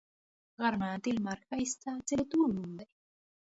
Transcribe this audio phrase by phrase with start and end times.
[0.61, 2.87] غرمه د لمر ښایسته ځلیدو نوم دی